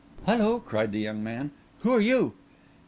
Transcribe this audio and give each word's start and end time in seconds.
"Hullo!" 0.25 0.57
cried 0.59 0.91
the 0.91 0.99
young 0.99 1.23
man, 1.23 1.51
"who 1.81 1.93
are 1.93 1.99
you?" 2.01 2.33